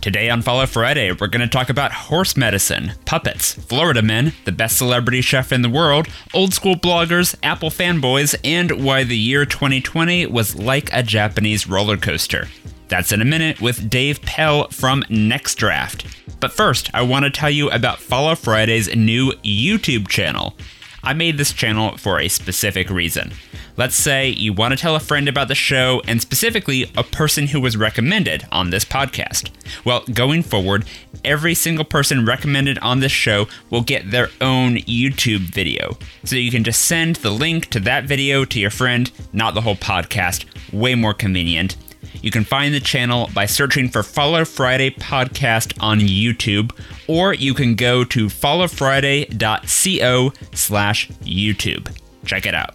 [0.00, 4.52] Today on Follow Friday, we're going to talk about horse medicine, puppets, Florida men, the
[4.52, 9.46] best celebrity chef in the world, old school bloggers, Apple fanboys, and why the year
[9.46, 12.48] 2020 was like a Japanese roller coaster.
[12.88, 16.06] That's in a minute with Dave Pell from Next Draft.
[16.38, 20.54] But first, I want to tell you about Follow Friday's new YouTube channel.
[21.02, 23.32] I made this channel for a specific reason.
[23.76, 27.48] Let's say you want to tell a friend about the show, and specifically a person
[27.48, 29.50] who was recommended on this podcast.
[29.84, 30.84] Well, going forward,
[31.24, 35.98] every single person recommended on this show will get their own YouTube video.
[36.24, 39.62] So you can just send the link to that video to your friend, not the
[39.62, 40.44] whole podcast.
[40.72, 41.76] Way more convenient.
[42.22, 46.70] You can find the channel by searching for Follow Friday Podcast on YouTube,
[47.08, 51.96] or you can go to followfriday.co slash YouTube.
[52.24, 52.74] Check it out.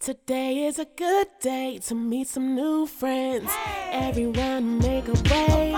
[0.00, 3.52] Today is a good day to meet some new friends.
[3.92, 5.76] Everyone make a way.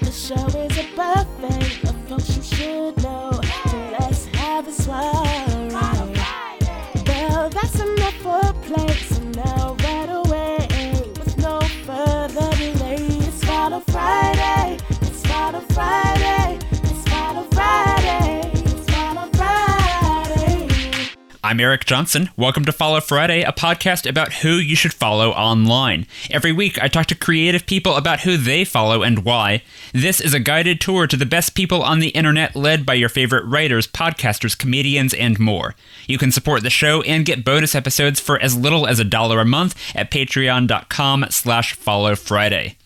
[0.00, 3.30] The show is a buffet of folks you should know.
[3.68, 5.68] So let's have a soiree.
[7.06, 8.94] Well, that's enough for play.
[8.94, 10.56] So now right away,
[11.18, 14.78] with no further delay, it's Friday.
[15.02, 15.22] It's
[15.74, 16.61] Friday.
[21.52, 22.30] I'm Eric Johnson.
[22.34, 26.06] Welcome to Follow Friday, a podcast about who you should follow online.
[26.30, 29.62] Every week, I talk to creative people about who they follow and why.
[29.92, 33.10] This is a guided tour to the best people on the internet, led by your
[33.10, 35.74] favorite writers, podcasters, comedians, and more.
[36.06, 39.38] You can support the show and get bonus episodes for as little as a dollar
[39.38, 42.78] a month at patreon.com slash follow Friday.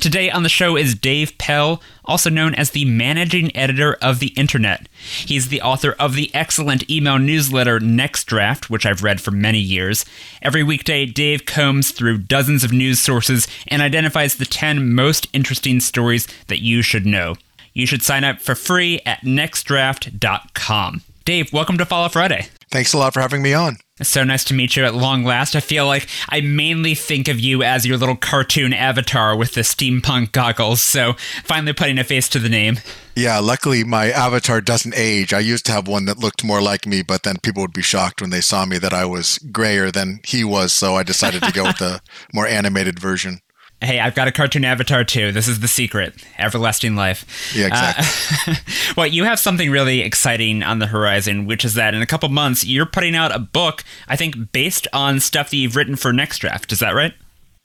[0.00, 4.28] Today on the show is Dave Pell, also known as the managing editor of the
[4.28, 4.88] internet.
[4.98, 9.58] He's the author of the excellent email newsletter Next Draft, which I've read for many
[9.58, 10.04] years.
[10.40, 15.80] Every weekday, Dave combs through dozens of news sources and identifies the 10 most interesting
[15.80, 17.36] stories that you should know.
[17.74, 21.02] You should sign up for free at nextdraft.com.
[21.24, 22.48] Dave, welcome to Follow Friday.
[22.70, 23.76] Thanks a lot for having me on.
[24.02, 25.54] So nice to meet you at long last.
[25.54, 29.60] I feel like I mainly think of you as your little cartoon avatar with the
[29.60, 31.14] steampunk goggles, so
[31.44, 32.78] finally putting a face to the name.
[33.14, 35.34] Yeah, luckily my avatar doesn't age.
[35.34, 37.82] I used to have one that looked more like me, but then people would be
[37.82, 41.42] shocked when they saw me that I was grayer than he was, so I decided
[41.42, 42.00] to go with the
[42.32, 43.41] more animated version.
[43.82, 45.32] Hey, I've got a cartoon avatar too.
[45.32, 47.52] This is the secret everlasting life.
[47.54, 48.54] Yeah, exactly.
[48.54, 48.56] Uh,
[48.96, 52.28] well, you have something really exciting on the horizon, which is that in a couple
[52.28, 56.12] months, you're putting out a book, I think, based on stuff that you've written for
[56.12, 56.70] Next Draft.
[56.70, 57.12] Is that right?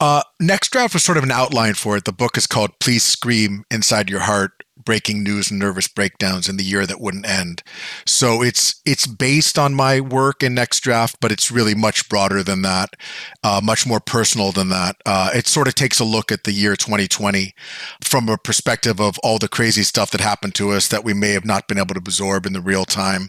[0.00, 2.04] Uh, Next draft was sort of an outline for it.
[2.04, 6.56] The book is called Please Scream Inside Your Heart breaking news and nervous breakdowns in
[6.56, 7.62] the year that wouldn't end.
[8.06, 12.42] So it's it's based on my work in Next Draft, but it's really much broader
[12.42, 12.94] than that,
[13.42, 14.96] uh, much more personal than that.
[15.04, 17.54] Uh, it sort of takes a look at the year 2020
[18.02, 21.30] from a perspective of all the crazy stuff that happened to us that we may
[21.30, 23.28] have not been able to absorb in the real time.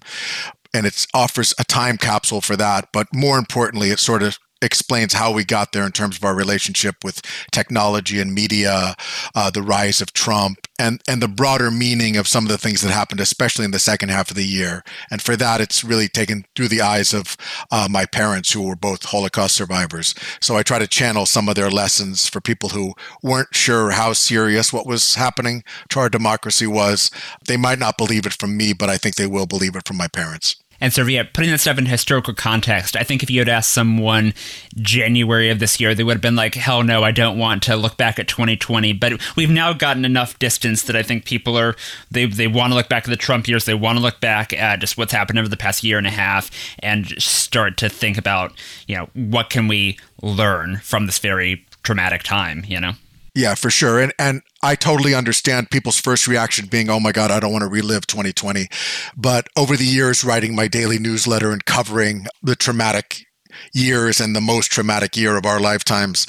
[0.74, 2.90] And it offers a time capsule for that.
[2.94, 6.36] But more importantly, it sort of explains how we got there in terms of our
[6.36, 7.22] relationship with
[7.52, 8.96] technology and media,
[9.36, 12.82] uh, the rise of Trump, and and the broader meaning of some of the things
[12.82, 14.84] that happened, especially in the second half of the year.
[15.12, 17.38] And for that, it's really taken through the eyes of
[17.72, 20.16] uh, my parents, who were both Holocaust survivors.
[20.42, 22.94] So I try to channel some of their lessons for people who
[23.24, 27.12] weren't sure how serious what was happening to our democracy was.
[27.46, 29.98] They might not believe it from me, but I think they will believe it from
[29.98, 30.56] my parents.
[30.82, 33.72] And so, yeah, putting that stuff in historical context, I think if you had asked
[33.72, 34.34] someone
[34.76, 37.76] January of this year, they would have been like, hell no, I don't want to
[37.76, 38.94] look back at 2020.
[38.94, 41.76] But we've now gotten enough distance that I think people are,
[42.10, 43.66] they, they want to look back at the Trump years.
[43.66, 46.12] They want to look back at just what's happened over the past year and a
[46.12, 48.54] half and start to think about,
[48.88, 52.94] you know, what can we learn from this very traumatic time, you know?
[53.40, 54.02] Yeah, for sure.
[54.02, 57.62] And and I totally understand people's first reaction being, "Oh my god, I don't want
[57.62, 58.68] to relive 2020."
[59.16, 63.26] But over the years writing my daily newsletter and covering the traumatic
[63.74, 66.28] years and the most traumatic year of our lifetimes,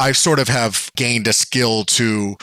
[0.00, 2.36] I sort of have gained a skill to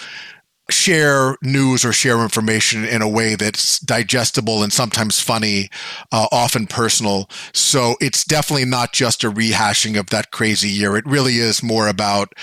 [0.69, 5.69] share news or share information in a way that's digestible and sometimes funny,
[6.11, 7.29] uh, often personal.
[7.53, 10.97] So it's definitely not just a rehashing of that crazy year.
[10.97, 12.33] It really is more about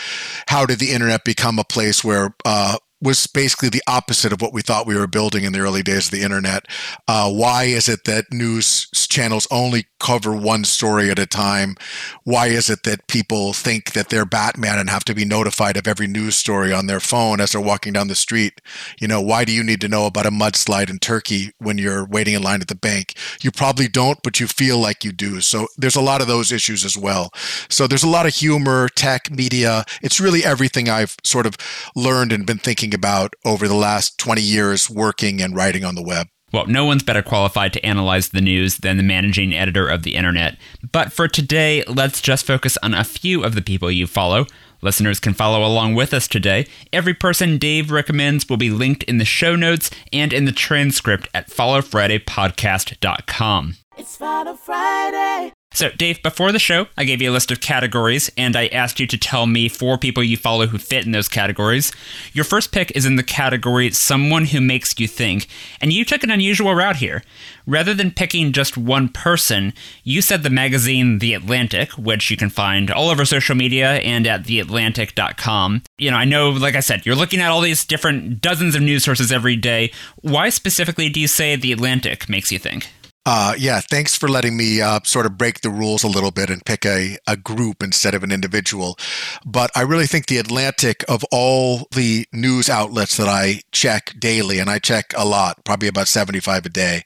[0.47, 4.53] how did the internet become a place where uh, was basically the opposite of what
[4.53, 6.67] we thought we were building in the early days of the internet.
[7.09, 11.77] Uh, why is it that news channels only cover one story at a time?
[12.25, 15.89] Why is it that people think that they're Batman and have to be notified of
[15.89, 18.61] every news story on their phone as they're walking down the street?
[19.01, 22.05] You know, why do you need to know about a mudslide in Turkey when you're
[22.07, 23.15] waiting in line at the bank?
[23.43, 25.41] You probably don't, but you feel like you do.
[25.41, 27.31] So there's a lot of those issues as well.
[27.69, 29.85] So there's a lot of humor, tech, media.
[30.03, 31.57] It's really everything I've sort of
[31.97, 35.95] learned and been thinking thinking about over the last 20 years working and writing on
[35.95, 36.27] the web.
[36.53, 40.17] Well, no one's better qualified to analyze the news than the managing editor of the
[40.17, 40.59] internet.
[40.93, 44.45] But for today, let's just focus on a few of the people you follow.
[44.83, 46.67] Listeners can follow along with us today.
[46.93, 51.29] Every person Dave recommends will be linked in the show notes and in the transcript
[51.33, 53.77] at followfridaypodcast.com.
[53.97, 55.53] It's Follow Friday.
[55.75, 59.01] So, Dave, before the show, I gave you a list of categories and I asked
[59.01, 61.93] you to tell me four people you follow who fit in those categories.
[62.35, 65.49] Your first pick is in the category Someone Who Makes You Think,
[65.81, 67.23] and you took an unusual route here.
[67.67, 69.73] Rather than picking just one person,
[70.05, 74.27] you said the magazine The Atlantic, which you can find all over social media and
[74.27, 75.83] at theatlantic.com.
[75.97, 78.83] You know, I know, like I said, you're looking at all these different dozens of
[78.83, 79.91] news sources every day.
[80.21, 82.89] Why specifically do you say The Atlantic makes you think?
[83.25, 86.51] Uh, yeah, thanks for letting me uh, sort of break the rules a little bit
[86.51, 88.99] and pick a, a group instead of an individual.
[89.47, 94.59] But I really think the Atlantic, of all the news outlets that I check daily,
[94.59, 97.05] and I check a lot, probably about 75 a day,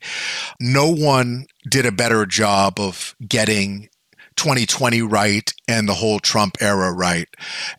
[0.59, 3.89] no one did a better job of getting
[4.37, 7.27] 2020 right and the whole Trump era right.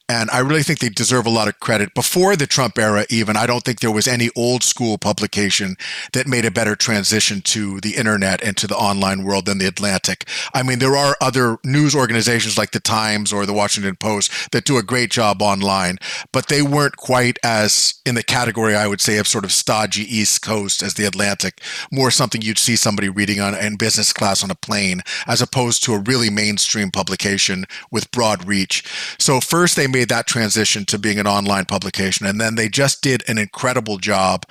[0.08, 1.94] And I really think they deserve a lot of credit.
[1.94, 5.76] Before the Trump era, even, I don't think there was any old school publication
[6.12, 9.66] that made a better transition to the internet and to the online world than the
[9.66, 10.28] Atlantic.
[10.52, 14.64] I mean, there are other news organizations like the Times or the Washington Post that
[14.64, 15.96] do a great job online,
[16.32, 20.02] but they weren't quite as in the category, I would say, of sort of stodgy
[20.02, 21.62] East Coast as the Atlantic.
[21.90, 25.82] More something you'd see somebody reading on in business class on a plane, as opposed
[25.84, 26.47] to a really mainstream
[26.92, 28.84] publication with broad reach.
[29.18, 33.02] So first they made that transition to being an online publication and then they just
[33.02, 34.44] did an incredible job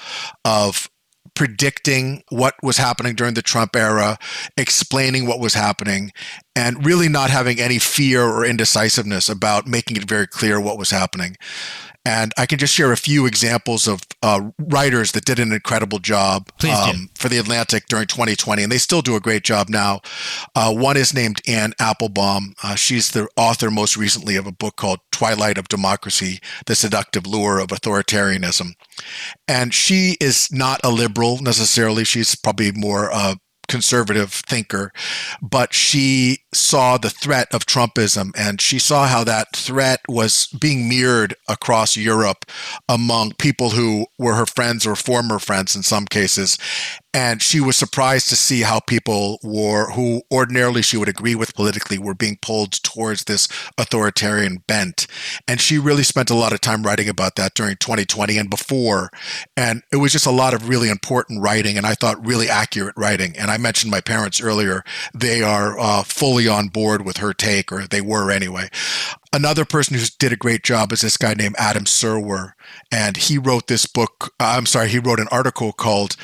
[0.45, 0.89] of
[1.37, 4.17] predicting what was happening during the Trump era,
[4.57, 6.11] explaining what was happening,
[6.55, 10.89] and really not having any fear or indecisiveness about making it very clear what was
[10.89, 11.35] happening.
[12.07, 15.99] And I can just share a few examples of uh, writers that did an incredible
[15.99, 16.47] job
[16.93, 19.99] um, for the Atlantic during 2020, and they still do a great job now.
[20.55, 22.53] Uh, one is named Anne Applebaum.
[22.63, 27.27] Uh, she's the author most recently of a book called Twilight of Democracy The Seductive
[27.27, 28.75] Lure of Authoritarianism.
[29.45, 32.05] And she is not a liberal necessarily.
[32.05, 33.35] She's probably more uh,
[33.67, 34.91] conservative thinker,
[35.41, 40.89] but she saw the threat of Trumpism and she saw how that threat was being
[40.89, 42.45] mirrored across Europe
[42.89, 46.57] among people who were her friends or former friends in some cases
[47.13, 51.55] and she was surprised to see how people were who ordinarily she would agree with
[51.55, 55.07] politically were being pulled towards this authoritarian bent.
[55.47, 59.09] And she really spent a lot of time writing about that during 2020 and before.
[59.55, 62.95] And it was just a lot of really important writing and i thought really accurate
[62.97, 63.35] writing.
[63.37, 64.83] And i mentioned my parents earlier.
[65.13, 68.69] They are uh, fully on board with her take or they were anyway.
[69.33, 72.53] Another person who did a great job is this guy named Adam Serwer,
[72.91, 74.33] and he wrote this book.
[74.39, 76.15] Uh, I'm sorry, he wrote an article called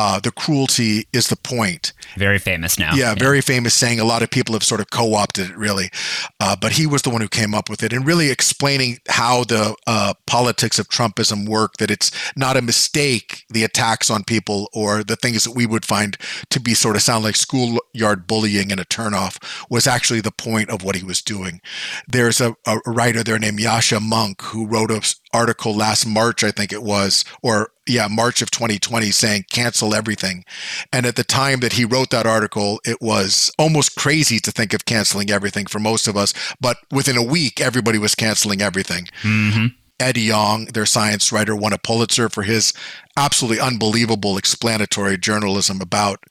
[0.00, 1.92] uh, the cruelty is the point.
[2.16, 2.94] Very famous now.
[2.94, 3.98] Yeah, yeah, very famous saying.
[3.98, 5.90] A lot of people have sort of co opted it, really.
[6.38, 9.42] Uh, but he was the one who came up with it and really explaining how
[9.42, 14.70] the uh, politics of Trumpism work, that it's not a mistake, the attacks on people
[14.72, 16.16] or the things that we would find
[16.50, 20.70] to be sort of sound like schoolyard bullying and a turnoff was actually the point
[20.70, 21.60] of what he was doing.
[22.06, 25.02] There's a, a writer there named Yasha Monk who wrote an
[25.32, 30.44] article last March, I think it was, or yeah, March of 2020 saying cancel everything.
[30.92, 34.74] And at the time that he wrote that article, it was almost crazy to think
[34.74, 36.34] of canceling everything for most of us.
[36.60, 39.06] But within a week, everybody was canceling everything.
[39.22, 39.66] Mm-hmm.
[40.00, 42.72] Eddie Yong, their science writer, won a Pulitzer for his
[43.16, 46.22] absolutely unbelievable explanatory journalism about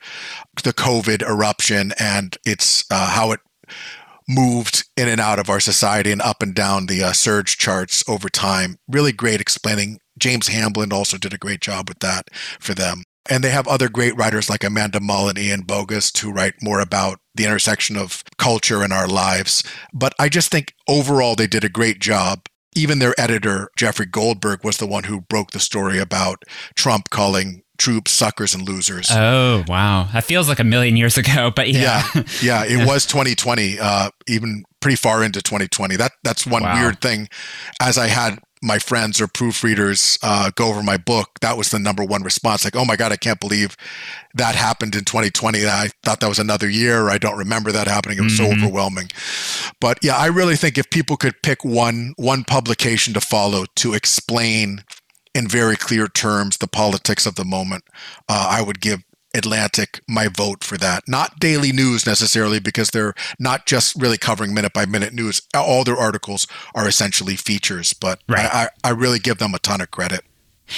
[0.63, 3.42] the COVID eruption and its uh, how it
[4.27, 8.03] moved in and out of our society and up and down the uh, surge charts
[8.10, 8.77] over time.
[8.88, 12.29] Really great explaining James Hamblin also did a great job with that
[12.60, 13.03] for them.
[13.29, 16.79] And they have other great writers like Amanda Mull and Ian Bogost who write more
[16.79, 19.63] about the intersection of culture in our lives.
[19.93, 22.48] But I just think overall they did a great job.
[22.75, 26.43] Even their editor, Jeffrey Goldberg, was the one who broke the story about
[26.75, 29.10] Trump calling troops suckers and losers.
[29.12, 30.10] Oh, wow.
[30.13, 32.03] That feels like a million years ago, but yeah.
[32.13, 35.96] Yeah, yeah it was 2020, uh, even pretty far into 2020.
[35.96, 36.81] That That's one wow.
[36.81, 37.29] weird thing.
[37.81, 41.79] As I had my friends or proofreaders uh, go over my book, that was the
[41.79, 42.63] number one response.
[42.63, 43.77] Like, oh my God, I can't believe
[44.34, 45.65] that happened in 2020.
[45.65, 47.10] I thought that was another year.
[47.10, 48.17] I don't remember that happening.
[48.17, 48.60] It was mm-hmm.
[48.60, 49.10] so overwhelming.
[49.79, 53.93] But yeah, I really think if people could pick one one publication to follow to
[53.93, 54.84] explain
[55.38, 57.84] in very clear terms the politics of the moment,
[58.27, 59.03] uh, I would give
[59.36, 61.08] Atlantic my vote for that.
[61.08, 65.41] Not daily news necessarily, because they're not just really covering minute by minute news.
[65.53, 68.50] All their articles are essentially features, but right.
[68.51, 70.22] I, I really give them a ton of credit.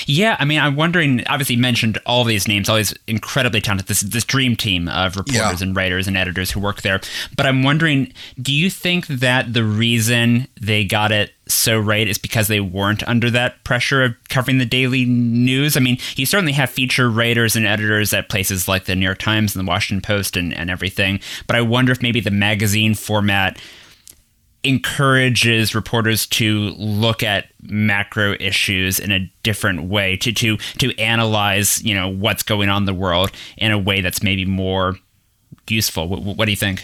[0.05, 1.25] Yeah, I mean, I'm wondering.
[1.27, 5.61] Obviously, mentioned all these names, all these incredibly talented, this this dream team of reporters
[5.61, 5.67] yeah.
[5.67, 7.01] and writers and editors who work there.
[7.35, 12.17] But I'm wondering, do you think that the reason they got it so right is
[12.17, 15.75] because they weren't under that pressure of covering the daily news?
[15.75, 19.19] I mean, you certainly have feature writers and editors at places like the New York
[19.19, 21.19] Times and the Washington Post and, and everything.
[21.47, 23.59] But I wonder if maybe the magazine format
[24.63, 31.81] encourages reporters to look at macro issues in a different way to to to analyze
[31.81, 34.95] you know what's going on in the world in a way that's maybe more
[35.69, 36.83] useful what, what do you think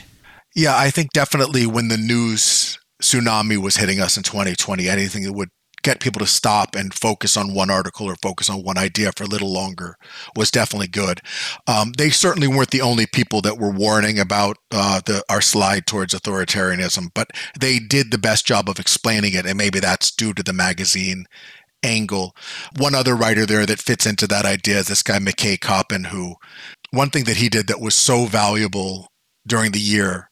[0.55, 5.33] yeah i think definitely when the news tsunami was hitting us in 2020 anything that
[5.33, 5.49] would
[5.85, 9.23] get people to stop and focus on one article or focus on one idea for
[9.23, 9.95] a little longer
[10.35, 11.21] was definitely good.
[11.67, 15.85] Um, they certainly weren't the only people that were warning about uh, the our slide
[15.85, 20.33] towards authoritarianism, but they did the best job of explaining it, and maybe that's due
[20.33, 21.25] to the magazine
[21.83, 22.35] angle.
[22.77, 26.33] One other writer there that fits into that idea is this guy McKay Coppin, who
[26.89, 29.09] one thing that he did that was so valuable
[29.45, 30.31] during the year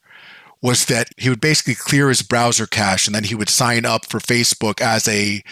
[0.63, 4.05] was that he would basically clear his browser cache and then he would sign up
[4.05, 5.43] for Facebook as a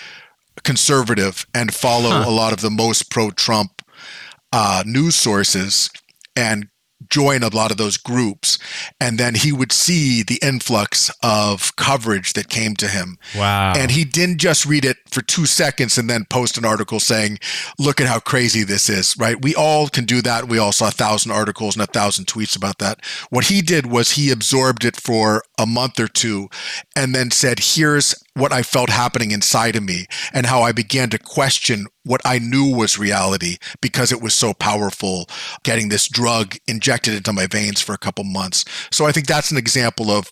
[0.64, 2.24] conservative and follow huh.
[2.26, 3.84] a lot of the most pro Trump
[4.54, 5.90] uh, news sources
[6.36, 6.68] and
[7.10, 8.58] join a lot of those groups
[9.00, 13.18] and then he would see the influx of coverage that came to him.
[13.36, 13.74] Wow.
[13.76, 17.40] And he didn't just read it for 2 seconds and then post an article saying
[17.80, 19.42] look at how crazy this is right?
[19.42, 20.48] We all can do that.
[20.48, 23.04] We all saw a thousand articles and a thousand tweets about that.
[23.30, 26.50] What he did was he absorbed it for a month or two
[26.96, 31.10] and then said here's what I felt happening inside of me and how I began
[31.10, 35.28] to question what I knew was reality because it was so powerful
[35.64, 38.64] getting this drug injected into my veins for a couple months.
[38.92, 40.32] So I think that's an example of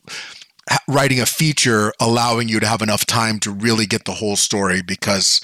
[0.87, 4.81] writing a feature allowing you to have enough time to really get the whole story
[4.81, 5.41] because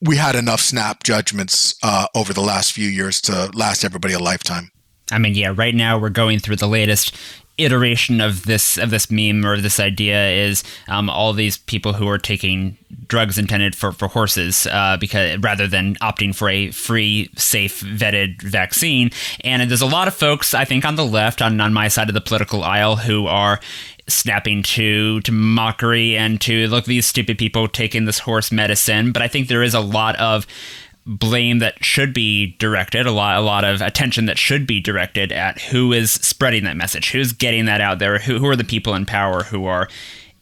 [0.00, 4.18] we had enough snap judgments uh, over the last few years to last everybody a
[4.18, 4.70] lifetime.
[5.10, 7.16] I mean, yeah, right now we're going through the latest
[7.58, 12.08] iteration of this of this meme or this idea is um, all these people who
[12.08, 17.30] are taking drugs intended for, for horses uh, because rather than opting for a free
[17.36, 19.10] safe vetted vaccine.
[19.42, 22.08] And there's a lot of folks i think on the left on, on my side
[22.08, 23.60] of the political aisle who are
[24.08, 29.12] snapping to to mockery and to look these stupid people taking this horse medicine.
[29.12, 30.46] But i think there is a lot of
[31.06, 35.32] blame that should be directed, a lot, a lot of attention that should be directed
[35.32, 38.64] at who is spreading that message, who's getting that out there, who, who are the
[38.64, 39.88] people in power who are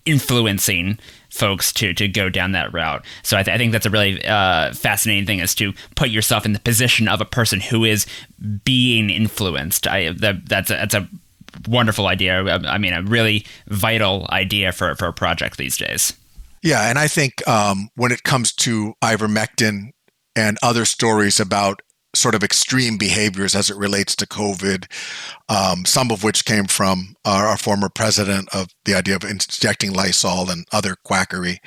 [0.04, 0.98] influencing
[1.30, 3.04] folks to to go down that route.
[3.22, 6.44] So I, th- I think that's a really uh, fascinating thing is to put yourself
[6.44, 8.06] in the position of a person who is
[8.64, 9.86] being influenced.
[9.86, 11.08] I that, that's a, that's a
[11.68, 12.42] wonderful idea.
[12.42, 16.12] I mean, a really vital idea for for a project these days.
[16.62, 19.90] Yeah, and I think um, when it comes to ivermectin
[20.36, 21.82] and other stories about
[22.14, 24.86] sort of extreme behaviors as it relates to COVID,
[25.48, 29.92] um, some of which came from our, our, former president of the idea of injecting
[29.92, 31.58] Lysol and other quackery.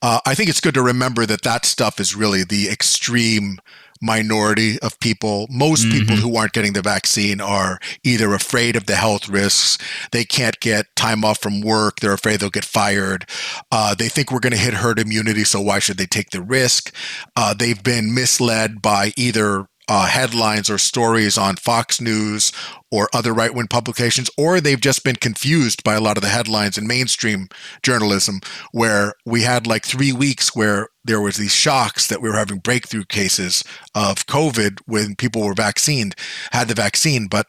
[0.00, 3.58] Uh, I think it's good to remember that that stuff is really the extreme
[4.02, 5.46] minority of people.
[5.48, 5.98] Most mm-hmm.
[5.98, 9.78] people who aren't getting the vaccine are either afraid of the health risks,
[10.10, 13.26] they can't get time off from work, they're afraid they'll get fired,
[13.70, 16.42] uh, they think we're going to hit herd immunity, so why should they take the
[16.42, 16.94] risk?
[17.36, 22.50] Uh, they've been misled by either uh, headlines or stories on Fox News
[22.90, 26.30] or other right wing publications, or they've just been confused by a lot of the
[26.30, 27.48] headlines in mainstream
[27.82, 32.36] journalism, where we had like three weeks where there was these shocks that we were
[32.36, 33.62] having breakthrough cases
[33.94, 36.14] of COVID when people were vaccinated,
[36.52, 37.48] had the vaccine, but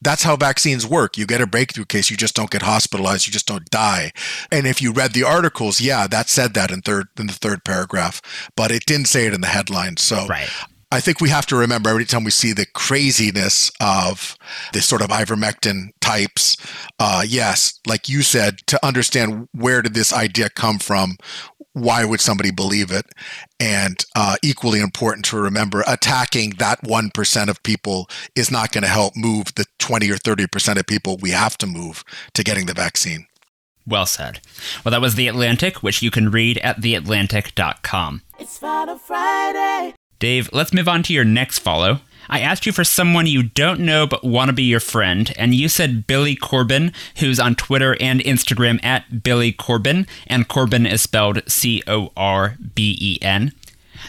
[0.00, 1.16] that's how vaccines work.
[1.16, 4.12] You get a breakthrough case, you just don't get hospitalized, you just don't die.
[4.52, 7.64] And if you read the articles, yeah, that said that in third in the third
[7.64, 8.20] paragraph,
[8.56, 9.96] but it didn't say it in the headline.
[9.96, 10.50] So right.
[10.90, 14.38] I think we have to remember every time we see the craziness of
[14.72, 16.56] this sort of ivermectin types,
[16.98, 21.18] uh, yes, like you said, to understand where did this idea come from,
[21.74, 23.04] why would somebody believe it?
[23.60, 28.88] And uh, equally important to remember, attacking that 1% of people is not going to
[28.88, 32.02] help move the 20 or 30% of people we have to move
[32.32, 33.26] to getting the vaccine.
[33.86, 34.40] Well said.
[34.84, 38.22] Well, that was The Atlantic, which you can read at theatlantic.com.
[38.38, 39.94] It's Follow Friday.
[40.18, 42.00] Dave, let's move on to your next follow.
[42.28, 45.54] I asked you for someone you don't know but want to be your friend, and
[45.54, 51.00] you said Billy Corben, who's on Twitter and Instagram at Billy Corben, and Corben is
[51.00, 53.52] spelled C O R B E N.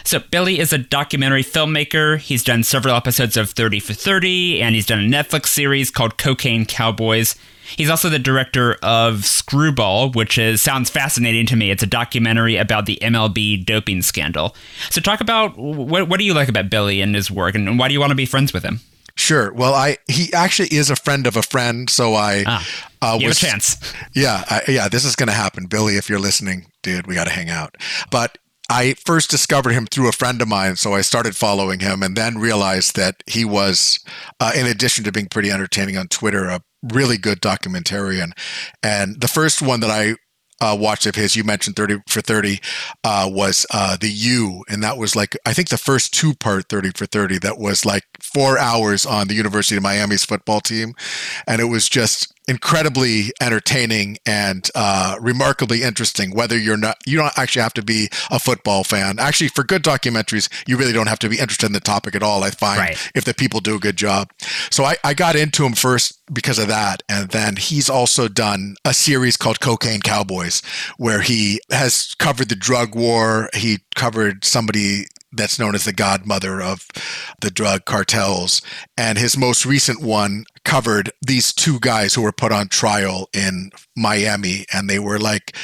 [0.04, 2.18] So, Billy is a documentary filmmaker.
[2.18, 6.16] He's done several episodes of 30 for 30, and he's done a Netflix series called
[6.18, 7.34] Cocaine Cowboys.
[7.76, 11.70] He's also the director of Screwball, which is sounds fascinating to me.
[11.70, 14.54] It's a documentary about the MLB doping scandal.
[14.90, 17.88] So, talk about what, what do you like about Billy and his work, and why
[17.88, 18.80] do you want to be friends with him?
[19.16, 19.52] Sure.
[19.52, 22.66] Well, I he actually is a friend of a friend, so I ah,
[23.02, 23.94] uh, was, have a chance.
[24.14, 24.88] Yeah, I, yeah.
[24.88, 25.96] This is going to happen, Billy.
[25.96, 27.76] If you're listening, dude, we got to hang out.
[28.10, 28.38] But
[28.70, 32.16] I first discovered him through a friend of mine, so I started following him, and
[32.16, 33.98] then realized that he was,
[34.38, 38.32] uh, in addition to being pretty entertaining on Twitter, a really good documentarian.
[38.82, 40.14] And the first one that I
[40.60, 42.60] uh, watched of his, you mentioned 30 for 30,
[43.02, 44.62] uh, was uh, The U.
[44.68, 47.84] And that was like, I think the first two part 30 for 30 that was
[47.84, 50.92] like four hours on the University of Miami's football team.
[51.46, 56.34] And it was just incredibly entertaining and uh, remarkably interesting.
[56.34, 59.20] Whether you're not, you don't actually have to be a football fan.
[59.20, 62.24] Actually, for good documentaries, you really don't have to be interested in the topic at
[62.24, 62.42] all.
[62.42, 63.10] I find right.
[63.14, 64.32] if the people do a good job.
[64.68, 68.74] So I, I got into him first because of that, and then he's also done
[68.84, 70.60] a series called Cocaine Cowboys,
[70.96, 73.48] where he has covered the drug war.
[73.54, 76.86] He covered somebody that's known as the godmother of
[77.40, 78.62] the drug cartels.
[78.96, 83.70] And his most recent one covered these two guys who were put on trial in
[83.96, 84.66] Miami.
[84.72, 85.56] And they were like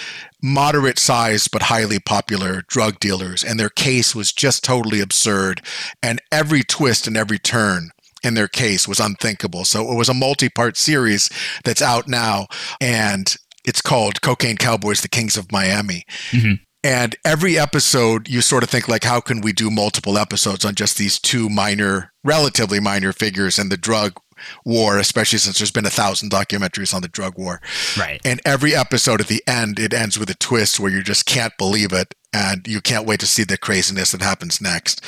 [0.42, 3.42] moderate sized but highly popular drug dealers.
[3.42, 5.62] And their case was just totally absurd.
[6.02, 7.90] And every twist and every turn
[8.23, 9.64] in their case was unthinkable.
[9.64, 11.30] So it was a multi part series
[11.64, 12.46] that's out now.
[12.80, 16.04] And it's called Cocaine Cowboys, the Kings of Miami.
[16.30, 16.62] Mm-hmm.
[16.87, 20.76] And every episode, you sort of think like, how can we do multiple episodes on
[20.76, 24.21] just these two minor, relatively minor figures in the drug
[24.64, 27.61] war, especially since there's been a thousand documentaries on the drug war.
[27.99, 28.21] Right.
[28.25, 31.57] And every episode at the end, it ends with a twist where you just can't
[31.59, 35.05] believe it, and you can't wait to see the craziness that happens next.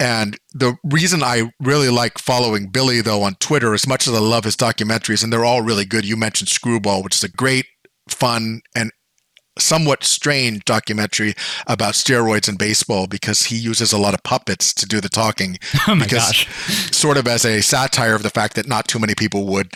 [0.00, 4.18] And the reason I really like following Billy, though, on Twitter, as much as I
[4.18, 6.04] love his documentaries, and they're all really good.
[6.04, 7.66] You mentioned Screwball, which is a great,
[8.08, 8.90] fun, and
[9.58, 11.34] somewhat strange documentary
[11.66, 15.58] about steroids in baseball because he uses a lot of puppets to do the talking.
[15.86, 16.92] Oh my because, gosh.
[16.96, 19.72] Sort of as a satire of the fact that not too many people would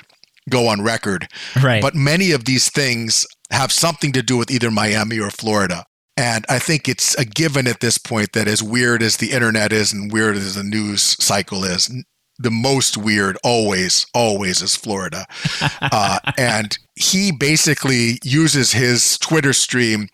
[0.48, 1.28] go on record.
[1.62, 1.82] Right.
[1.82, 5.84] But many of these things have something to do with either Miami or Florida.
[6.16, 9.72] And I think it's a given at this point that as weird as the internet
[9.72, 11.90] is and weird as the news cycle is,
[12.38, 15.26] the most weird always, always is Florida.
[15.80, 20.08] Uh, and he basically uses his Twitter stream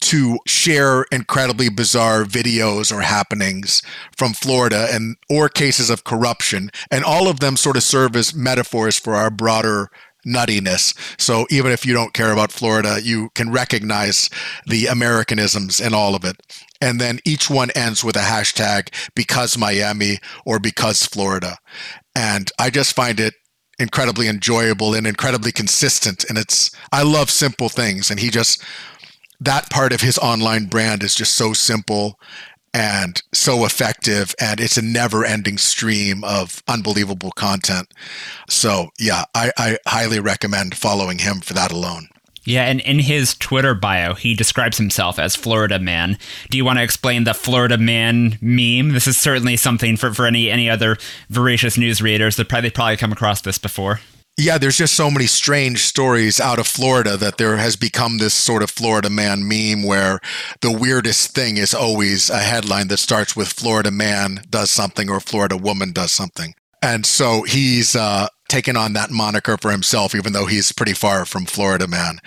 [0.00, 3.82] to share incredibly bizarre videos or happenings
[4.16, 6.70] from Florida and or cases of corruption.
[6.90, 9.90] And all of them sort of serve as metaphors for our broader
[10.26, 10.94] nuttiness.
[11.20, 14.30] So even if you don't care about Florida, you can recognize
[14.66, 16.36] the Americanisms in all of it.
[16.80, 21.58] And then each one ends with a hashtag because Miami or because Florida.
[22.14, 23.34] And I just find it
[23.78, 26.24] incredibly enjoyable and incredibly consistent.
[26.28, 28.10] And it's, I love simple things.
[28.10, 28.62] And he just,
[29.40, 32.18] that part of his online brand is just so simple
[32.72, 37.92] and so effective and it's a never ending stream of unbelievable content.
[38.48, 42.08] So yeah I, I, highly recommend following him for that alone.
[42.44, 46.16] Yeah and in his twitter bio he describes himself as florida man.
[46.50, 48.90] Do you want to explain the florida man meme?
[48.92, 50.96] This is certainly something for, for any any other
[51.28, 54.00] voracious news readers that probably probably come across this before
[54.36, 58.32] yeah, there's just so many strange stories out of Florida that there has become this
[58.32, 60.20] sort of Florida man meme where
[60.62, 65.20] the weirdest thing is always a headline that starts with Florida man does something or
[65.20, 66.54] Florida woman does something.
[66.82, 71.26] And so he's uh, taken on that moniker for himself, even though he's pretty far
[71.26, 72.18] from Florida man.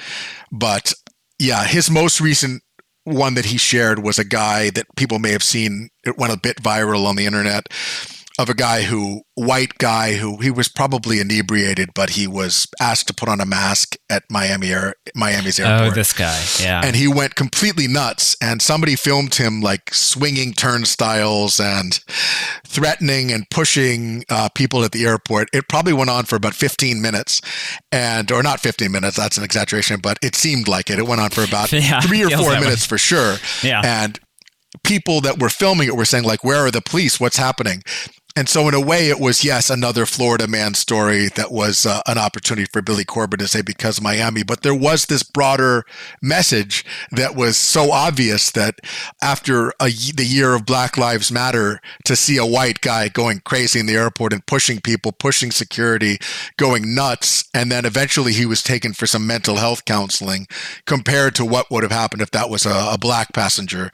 [0.52, 0.94] But
[1.40, 2.62] yeah, his most recent
[3.06, 5.90] one that he shared was a guy that people may have seen.
[6.06, 7.68] It went a bit viral on the internet
[8.40, 13.08] of a guy who white guy who he was probably inebriated but he was asked
[13.08, 15.92] to put on a mask at Miami Air, Miami's oh, airport.
[15.92, 16.44] Oh, this guy.
[16.62, 16.82] Yeah.
[16.84, 22.00] And he went completely nuts and somebody filmed him like swinging turnstiles and
[22.66, 25.50] threatening and pushing uh, people at the airport.
[25.54, 27.42] It probably went on for about 15 minutes
[27.92, 31.00] and or not 15 minutes, that's an exaggeration, but it seemed like it.
[31.00, 32.88] It went on for about yeah, 3 or 4 minutes way.
[32.88, 33.36] for sure.
[33.64, 33.82] Yeah.
[33.84, 34.20] And
[34.84, 37.84] people that were filming it were saying like where are the police what's happening
[38.36, 42.02] And so, in a way, it was, yes, another Florida man story that was uh,
[42.08, 44.42] an opportunity for Billy Corben to say, because Miami.
[44.42, 45.86] But there was this broader
[46.20, 48.80] message that was so obvious that
[49.22, 53.80] after a, the year of Black Lives Matter, to see a white guy going crazy
[53.80, 56.18] in the airport and pushing people, pushing security,
[56.58, 60.48] going nuts, and then eventually he was taken for some mental health counseling,
[60.88, 63.92] compared to what would have happened if that was a, a black passenger,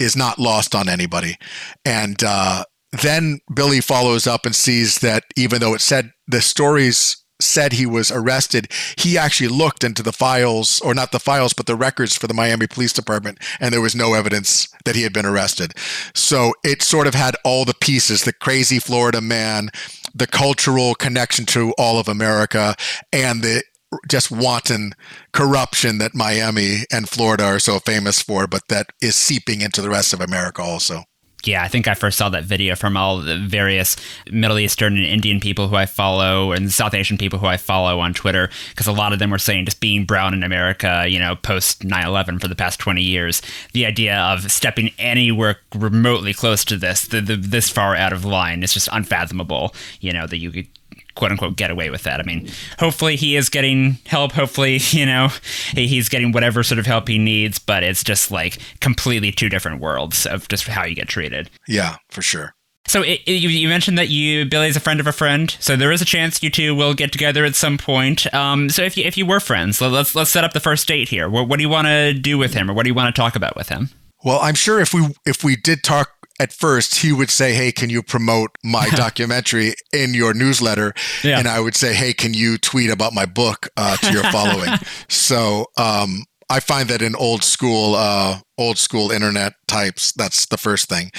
[0.00, 1.36] is not lost on anybody.
[1.84, 2.64] And, uh,
[3.00, 7.86] then Billy follows up and sees that even though it said the stories said he
[7.86, 12.16] was arrested, he actually looked into the files, or not the files, but the records
[12.16, 15.74] for the Miami Police Department, and there was no evidence that he had been arrested.
[16.14, 19.70] So it sort of had all the pieces the crazy Florida man,
[20.14, 22.74] the cultural connection to all of America,
[23.12, 23.62] and the
[24.08, 24.94] just wanton
[25.32, 29.90] corruption that Miami and Florida are so famous for, but that is seeping into the
[29.90, 31.04] rest of America also
[31.46, 33.96] yeah, I think I first saw that video from all the various
[34.30, 38.00] Middle Eastern and Indian people who I follow and South Asian people who I follow
[38.00, 41.18] on Twitter because a lot of them were saying just being brown in America, you
[41.18, 46.64] know, post 9/11 for the past 20 years, the idea of stepping anywhere remotely close
[46.64, 50.38] to this, the, the, this far out of line is just unfathomable, you know, that
[50.38, 50.68] you could
[51.16, 52.20] quote unquote get away with that.
[52.20, 52.48] I mean,
[52.78, 54.32] hopefully he is getting help.
[54.32, 55.28] Hopefully, you know,
[55.74, 59.80] he's getting whatever sort of help he needs, but it's just like completely two different
[59.80, 61.50] worlds of just how you get treated.
[61.66, 62.54] Yeah, for sure.
[62.88, 65.90] So it, it, you mentioned that you Billy's a friend of a friend, so there
[65.90, 68.32] is a chance you two will get together at some point.
[68.32, 71.08] Um, so if you if you were friends, let's let's set up the first date
[71.08, 71.28] here.
[71.28, 73.20] What, what do you want to do with him, or what do you want to
[73.20, 73.90] talk about with him?
[74.24, 77.72] Well, I'm sure if we if we did talk at first he would say, Hey,
[77.72, 80.94] can you promote my documentary in your newsletter?
[81.22, 81.38] Yeah.
[81.38, 84.70] And I would say, Hey, can you tweet about my book uh, to your following?
[85.08, 90.56] so um, I find that in old school, uh, old school internet types, that's the
[90.56, 91.10] first thing.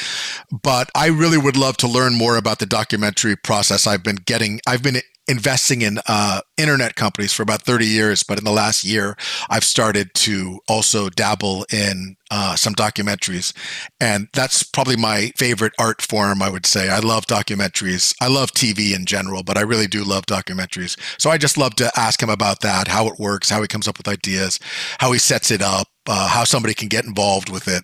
[0.51, 3.85] But I really would love to learn more about the documentary process.
[3.85, 8.37] I've been getting, I've been investing in uh, internet companies for about 30 years, but
[8.37, 9.15] in the last year,
[9.49, 13.53] I've started to also dabble in uh, some documentaries.
[13.99, 16.89] And that's probably my favorite art form, I would say.
[16.89, 18.15] I love documentaries.
[18.21, 20.97] I love TV in general, but I really do love documentaries.
[21.19, 23.87] So I just love to ask him about that, how it works, how he comes
[23.87, 24.59] up with ideas,
[24.99, 27.83] how he sets it up, uh, how somebody can get involved with it.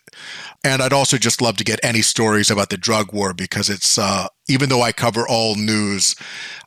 [0.64, 3.98] And I'd also just love to get any stories about the drug war because it's,
[3.98, 6.16] uh, even though I cover all news,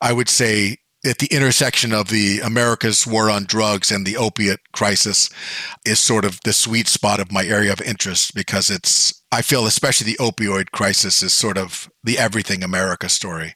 [0.01, 4.59] I would say at the intersection of the America's war on drugs and the opiate
[4.73, 5.29] crisis
[5.85, 9.65] is sort of the sweet spot of my area of interest because it's, I feel
[9.65, 13.55] especially the opioid crisis is sort of the everything America story.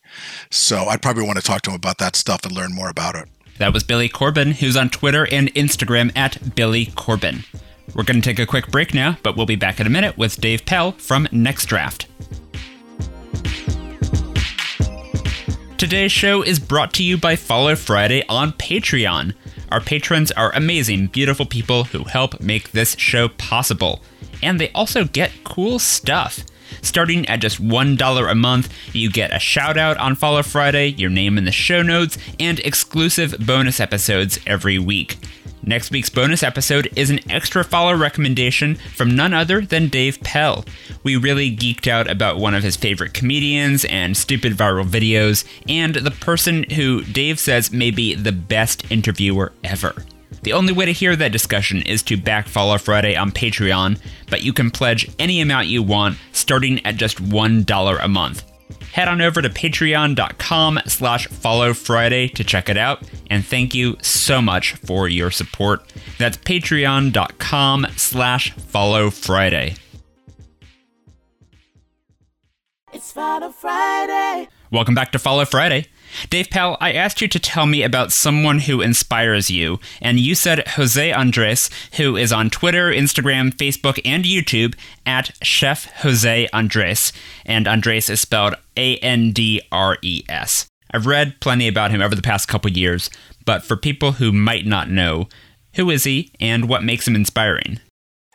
[0.49, 3.15] So I'd probably want to talk to him about that stuff and learn more about
[3.15, 3.27] it.
[3.57, 7.43] That was Billy Corben, who's on Twitter and Instagram at Billy Corben.
[7.93, 10.17] We're going to take a quick break now, but we'll be back in a minute
[10.17, 12.07] with Dave Pell from Next Draft.
[15.77, 19.33] Today's show is brought to you by Follow Friday on Patreon.
[19.71, 24.01] Our patrons are amazing, beautiful people who help make this show possible.
[24.43, 26.43] And they also get cool stuff.
[26.81, 31.09] Starting at just $1 a month, you get a shout out on Follow Friday, your
[31.09, 35.17] name in the show notes, and exclusive bonus episodes every week.
[35.63, 40.65] Next week's bonus episode is an extra follow recommendation from none other than Dave Pell.
[41.03, 45.95] We really geeked out about one of his favorite comedians and stupid viral videos, and
[45.95, 49.93] the person who Dave says may be the best interviewer ever.
[50.43, 53.99] The only way to hear that discussion is to back Follow Friday on Patreon,
[54.29, 58.43] but you can pledge any amount you want, starting at just $1 a month.
[58.93, 63.95] Head on over to patreon.com slash follow friday to check it out and thank you
[64.01, 65.93] so much for your support.
[66.17, 69.75] That's patreon.com slash follow friday
[72.93, 74.47] it's follow friday.
[74.71, 75.87] Welcome back to follow friday
[76.29, 80.35] Dave Pell, I asked you to tell me about someone who inspires you, and you
[80.35, 87.13] said Jose Andres, who is on Twitter, Instagram, Facebook, and YouTube at Chef Jose Andres,
[87.45, 90.67] and Andres is spelled A N D R E S.
[90.93, 93.09] I've read plenty about him over the past couple years,
[93.45, 95.29] but for people who might not know,
[95.75, 97.79] who is he and what makes him inspiring?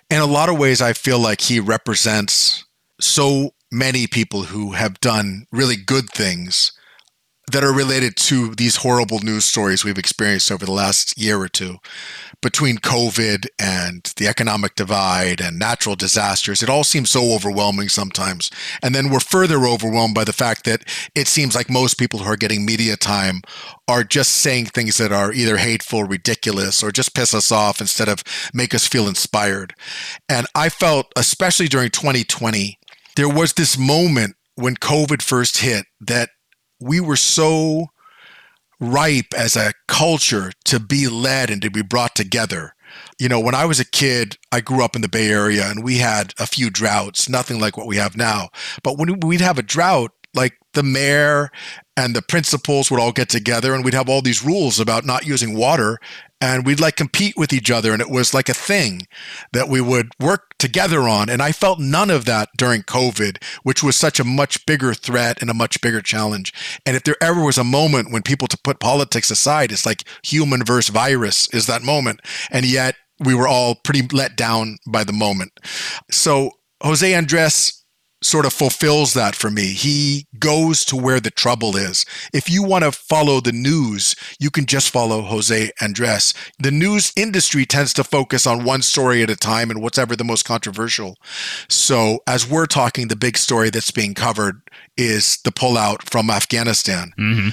[0.09, 2.65] In a lot of ways, I feel like he represents
[3.01, 6.73] so many people who have done really good things
[7.53, 11.49] that are related to these horrible news stories we've experienced over the last year or
[11.49, 11.77] two
[12.43, 16.63] between COVID and the economic divide and natural disasters.
[16.63, 18.51] It all seems so overwhelming sometimes.
[18.83, 20.83] And then we're further overwhelmed by the fact that
[21.15, 23.43] it seems like most people who are getting media time
[23.89, 28.09] are just saying things that are either hateful, ridiculous, or just piss us off instead
[28.09, 29.75] of make us feel inspired.
[30.29, 32.79] And I felt, especially during 2020,
[33.15, 36.31] there was this moment when COVID first hit that
[36.81, 37.87] we were so
[38.81, 42.75] ripe as a culture to be led and to be brought together.
[43.19, 45.83] You know, when I was a kid, I grew up in the Bay Area and
[45.83, 48.49] we had a few droughts, nothing like what we have now.
[48.83, 51.51] But when we'd have a drought, like the mayor
[51.97, 55.27] and the principals would all get together and we'd have all these rules about not
[55.27, 55.99] using water
[56.41, 59.03] and we'd like compete with each other and it was like a thing
[59.53, 63.83] that we would work together on and i felt none of that during covid which
[63.83, 66.53] was such a much bigger threat and a much bigger challenge.
[66.85, 70.05] And if there ever was a moment when people to put politics aside it's like
[70.23, 72.21] human versus virus is that moment
[72.51, 75.53] and yet we were all pretty let down by the moment.
[76.11, 76.51] So
[76.83, 77.85] jose andres
[78.27, 79.73] sort of fulfills that for me.
[79.73, 82.05] He goes to where the trouble is.
[82.33, 86.35] If you want to follow the news, you can just follow Jose Andres.
[86.59, 90.25] The news industry tends to focus on one story at a time and whatever the
[90.25, 91.17] most controversial.
[91.69, 94.61] So, as we're talking, the big story that's being covered
[94.97, 97.13] is the pullout from Afghanistan.
[97.19, 97.49] Mm-hmm.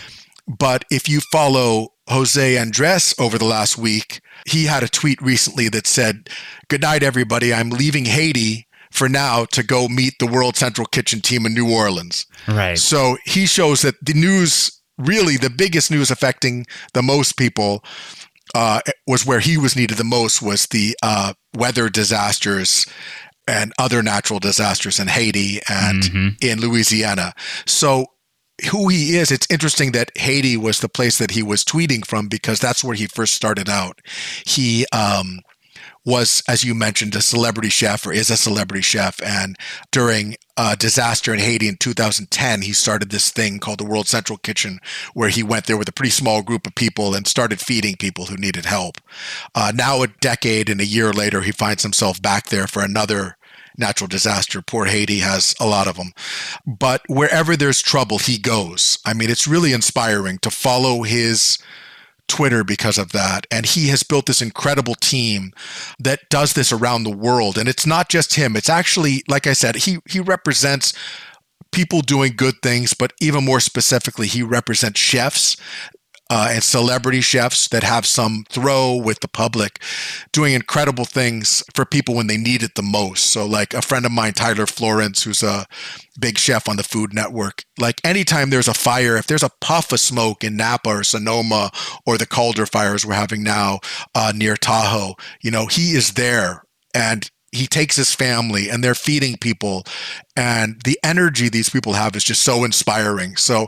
[0.48, 5.70] But if you follow Jose Andres over the last week, he had a tweet recently
[5.70, 6.30] that said,
[6.68, 7.54] Good night, everybody.
[7.54, 11.74] I'm leaving Haiti for now to go meet the World Central Kitchen team in New
[11.74, 12.26] Orleans.
[12.48, 12.78] Right.
[12.78, 17.84] So he shows that the news, really the biggest news affecting the most people,
[18.54, 22.86] uh, was where he was needed the most was the uh, weather disasters
[23.48, 26.28] and other natural disasters in Haiti and mm-hmm.
[26.42, 27.34] in Louisiana.
[27.66, 28.06] So
[28.70, 32.28] who he is, it's interesting that Haiti was the place that he was tweeting from
[32.28, 34.00] because that's where he first started out.
[34.46, 35.40] He um,
[36.06, 39.22] was, as you mentioned, a celebrity chef or is a celebrity chef.
[39.22, 39.58] And
[39.92, 44.38] during a disaster in Haiti in 2010, he started this thing called the World Central
[44.38, 44.80] Kitchen,
[45.14, 48.26] where he went there with a pretty small group of people and started feeding people
[48.26, 49.00] who needed help.
[49.56, 53.38] Uh, now, a decade and a year later, he finds himself back there for another
[53.78, 54.62] natural disaster.
[54.62, 56.14] Poor Haiti has a lot of them.
[56.66, 59.00] But wherever there's trouble, he goes.
[59.06, 61.58] I mean, it's really inspiring to follow his
[62.28, 63.46] Twitter because of that.
[63.52, 65.52] And he has built this incredible team
[66.00, 67.58] that does this around the world.
[67.58, 68.56] And it's not just him.
[68.56, 70.94] It's actually, like I said, he he represents
[71.72, 75.58] people doing good things, but even more specifically, he represents chefs
[76.34, 79.80] uh, and celebrity chefs that have some throw with the public,
[80.32, 83.26] doing incredible things for people when they need it the most.
[83.26, 85.68] So, like a friend of mine, Tyler Florence, who's a
[86.20, 89.92] big chef on the Food Network, like anytime there's a fire, if there's a puff
[89.92, 91.70] of smoke in Napa or Sonoma
[92.04, 93.80] or the Caldor fires we're having now
[94.16, 96.64] uh, near Tahoe, you know, he is there
[96.96, 99.84] and he takes his family and they're feeding people
[100.36, 103.68] and the energy these people have is just so inspiring so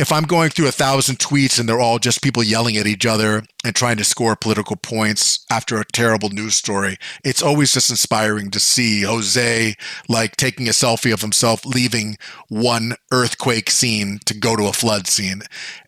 [0.00, 3.04] if I'm going through a thousand tweets and they're all just people yelling at each
[3.04, 7.90] other and trying to score political points after a terrible news story, it's always just
[7.90, 9.74] inspiring to see Jose
[10.08, 12.16] like taking a selfie of himself leaving
[12.48, 15.42] one earthquake scene to go to a flood scene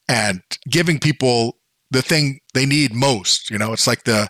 [0.07, 1.57] and giving people
[1.91, 3.49] the thing they need most.
[3.49, 4.29] You know, it's like the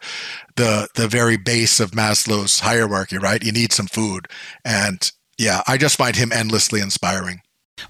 [0.54, 3.42] the the very base of Maslow's hierarchy, right?
[3.42, 4.28] You need some food.
[4.64, 7.40] And yeah, I just find him endlessly inspiring.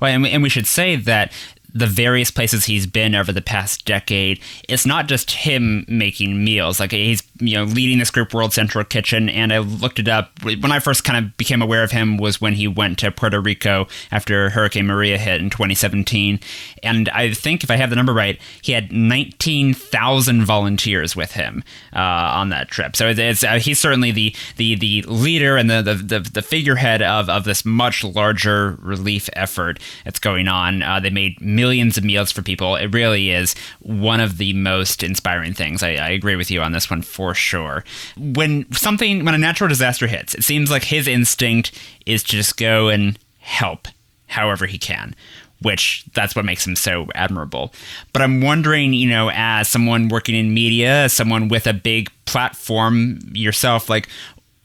[0.00, 1.33] Well, and we, and we should say that
[1.75, 6.81] the various places he's been over the past decade, it's not just him making meals.
[6.81, 10.31] Like he's you know leading this group World Central Kitchen, and I looked it up.
[10.43, 13.41] When I first kind of became aware of him was when he went to Puerto
[13.41, 16.41] Rico after Hurricane Maria hit in 2017,
[16.83, 21.65] and I think if I have the number right, he had 19,000 volunteers with him
[21.95, 22.97] uh, on that trip.
[22.97, 27.29] So uh, he's certainly the the the leader and the the, the, the figurehead of
[27.29, 30.83] of this much larger relief effort that's going on.
[30.83, 32.75] Uh, they made millions of meals for people.
[32.75, 35.81] It really is one of the most inspiring things.
[35.81, 37.85] I, I agree with you on this one for sure.
[38.16, 41.70] When something, when a natural disaster hits, it seems like his instinct
[42.05, 43.87] is to just go and help
[44.27, 45.14] however he can
[45.61, 47.72] which that's what makes him so admirable.
[48.12, 52.11] But I'm wondering, you know, as someone working in media, as someone with a big
[52.25, 54.09] platform yourself, like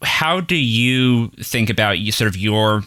[0.02, 2.84] how do you think about you sort of your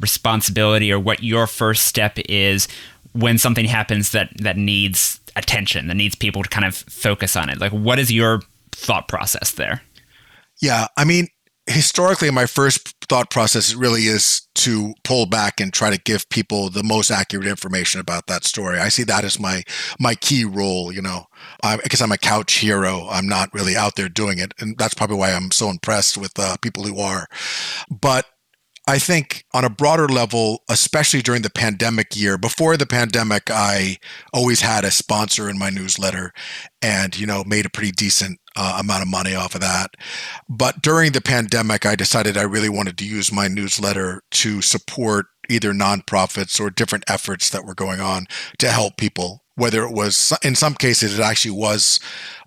[0.00, 2.68] responsibility or what your first step is
[3.14, 7.48] when something happens that that needs attention, that needs people to kind of focus on
[7.48, 7.58] it?
[7.58, 9.82] Like, what is your thought process there?
[10.60, 11.28] Yeah, I mean,
[11.66, 16.70] historically, my first thought process really is to pull back and try to give people
[16.70, 18.78] the most accurate information about that story.
[18.78, 19.62] I see that as my
[19.98, 20.92] my key role.
[20.92, 21.26] You know,
[21.82, 25.16] because I'm a couch hero, I'm not really out there doing it, and that's probably
[25.16, 27.26] why I'm so impressed with uh, people who are.
[27.90, 28.26] But
[28.86, 33.96] I think on a broader level, especially during the pandemic year, before the pandemic, I
[34.32, 36.32] always had a sponsor in my newsletter
[36.82, 39.92] and, you know, made a pretty decent uh, amount of money off of that.
[40.50, 45.26] But during the pandemic, I decided I really wanted to use my newsletter to support
[45.48, 48.26] either nonprofits or different efforts that were going on
[48.58, 49.44] to help people.
[49.56, 52.00] Whether it was, in some cases, it actually was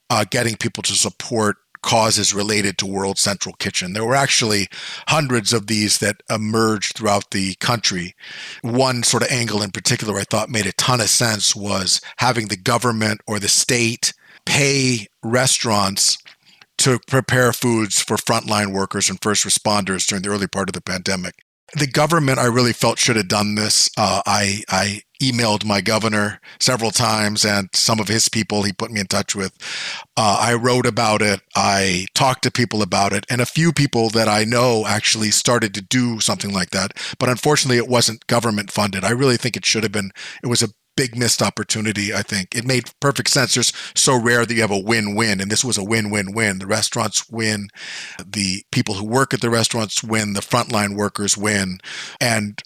[0.09, 3.93] uh, getting people to support causes related to World Central Kitchen.
[3.93, 4.67] There were actually
[5.07, 8.13] hundreds of these that emerged throughout the country.
[8.61, 12.49] One sort of angle in particular I thought made a ton of sense was having
[12.49, 14.13] the government or the state
[14.45, 16.17] pay restaurants
[16.79, 20.81] to prepare foods for frontline workers and first responders during the early part of the
[20.81, 21.35] pandemic.
[21.75, 23.89] The government, I really felt, should have done this.
[23.97, 28.91] Uh, I, I emailed my governor several times and some of his people he put
[28.91, 29.51] me in touch with.
[30.15, 31.41] Uh, I wrote about it.
[31.55, 33.25] I talked to people about it.
[33.29, 36.93] And a few people that I know actually started to do something like that.
[37.19, 39.03] But unfortunately, it wasn't government funded.
[39.03, 40.11] I really think it should have been.
[40.43, 42.53] It was a big missed opportunity, I think.
[42.53, 43.55] It made perfect sense.
[43.55, 46.33] It's so rare that you have a win win, and this was a win win
[46.33, 46.59] win.
[46.59, 47.69] The restaurants win,
[48.25, 51.79] the people who work at the restaurants win, the frontline workers win.
[52.19, 52.61] And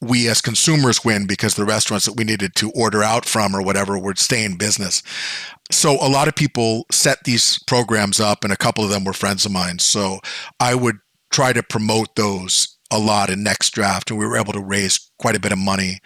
[0.00, 3.62] we as consumers win because the restaurants that we needed to order out from or
[3.62, 5.02] whatever would stay in business.
[5.70, 9.12] So a lot of people set these programs up, and a couple of them were
[9.12, 9.78] friends of mine.
[9.78, 10.20] So
[10.58, 10.96] I would
[11.30, 15.10] try to promote those a lot in next draft, and we were able to raise
[15.18, 16.00] quite a bit of money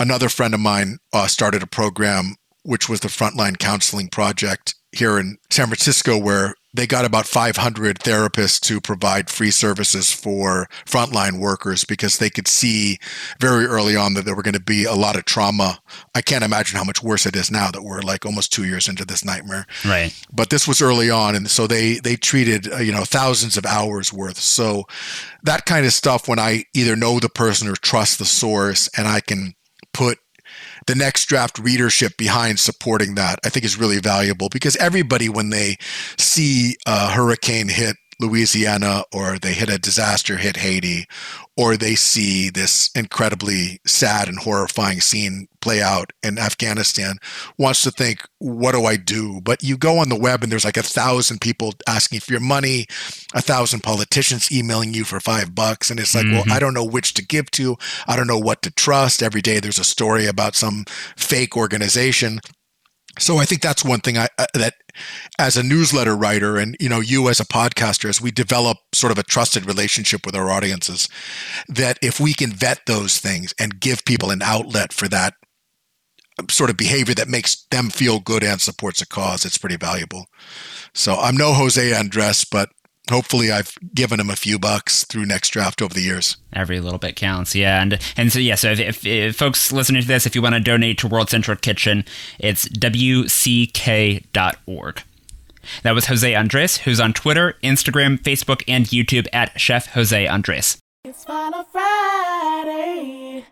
[0.00, 5.18] another friend of mine uh, started a program which was the Frontline Counseling Project here
[5.18, 11.40] in San Francisco, where they got about 500 therapists to provide free services for frontline
[11.40, 12.98] workers because they could see
[13.40, 15.80] very early on that there were going to be a lot of trauma.
[16.14, 18.88] I can't imagine how much worse it is now that we're like almost two years
[18.88, 19.66] into this nightmare.
[19.84, 20.12] Right.
[20.32, 23.66] But this was early on, and so they they treated uh, you know thousands of
[23.66, 24.38] hours worth.
[24.38, 24.84] So
[25.42, 29.08] that kind of stuff, when I either know the person or trust the source, and
[29.08, 29.54] I can
[29.92, 30.18] put
[30.86, 35.50] the next draft readership behind supporting that, I think is really valuable because everybody, when
[35.50, 35.76] they
[36.18, 41.06] see a hurricane hit Louisiana or they hit a disaster hit Haiti
[41.56, 47.16] or they see this incredibly sad and horrifying scene play out in Afghanistan
[47.58, 50.64] wants to think what do I do but you go on the web and there's
[50.64, 52.86] like a thousand people asking for your money
[53.34, 56.48] a thousand politicians emailing you for 5 bucks and it's like mm-hmm.
[56.48, 57.76] well I don't know which to give to
[58.08, 60.84] I don't know what to trust every day there's a story about some
[61.16, 62.40] fake organization
[63.18, 64.74] so I think that's one thing I, uh, that
[65.38, 69.12] as a newsletter writer and you know you as a podcaster as we develop sort
[69.12, 71.08] of a trusted relationship with our audiences
[71.68, 75.34] that if we can vet those things and give people an outlet for that
[76.38, 79.76] um, sort of behavior that makes them feel good and supports a cause it's pretty
[79.76, 80.26] valuable.
[80.94, 82.70] So I'm no Jose Andres but
[83.10, 86.36] hopefully I've given him a few bucks through next draft over the years.
[86.52, 87.82] Every little bit counts, yeah.
[87.82, 90.54] And and so yeah, so if, if, if folks listening to this, if you want
[90.54, 92.04] to donate to World Central Kitchen,
[92.38, 93.02] it's wck.org.
[95.82, 100.78] That was Jose Andres, who's on Twitter, Instagram, Facebook, and YouTube at Chef Jose Andres.
[101.04, 103.44] It's Final Friday.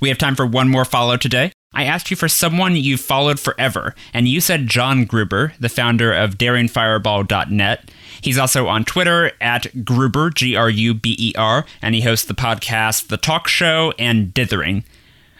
[0.00, 1.52] We have time for one more follow today.
[1.72, 6.12] I asked you for someone you've followed forever, and you said John Gruber, the founder
[6.12, 7.90] of DaringFireball.net.
[8.20, 12.26] He's also on Twitter at Gruber, G R U B E R, and he hosts
[12.26, 14.84] the podcast The Talk Show and Dithering.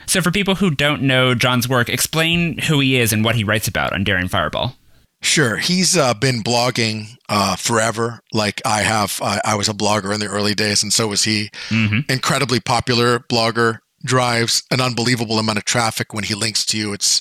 [0.06, 3.44] So, for people who don't know John's work, explain who he is and what he
[3.44, 4.76] writes about on Daring Fireball.
[5.22, 5.56] Sure.
[5.56, 9.18] He's uh, been blogging uh, forever, like I have.
[9.22, 11.50] I, I, was a blogger in the early days, and so was he.
[11.68, 12.10] Mm-hmm.
[12.10, 16.92] Incredibly popular blogger drives an unbelievable amount of traffic when he links to you.
[16.92, 17.20] It's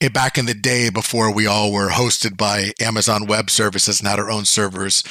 [0.00, 4.08] it, back in the day before we all were hosted by Amazon Web Services and
[4.08, 5.04] had our own servers.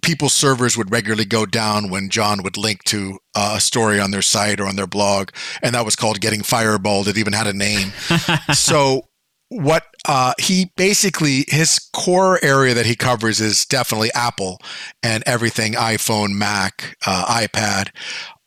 [0.00, 4.12] People's servers would regularly go down when John would link to uh, a story on
[4.12, 5.30] their site or on their blog,
[5.62, 7.08] and that was called getting fireballed.
[7.08, 7.92] It even had a name.
[8.54, 9.02] so
[9.50, 14.58] what uh, he basically his core area that he covers is definitely Apple
[15.02, 17.90] and everything iPhone, Mac, uh, iPad